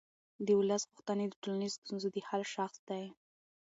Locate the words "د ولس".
0.45-0.83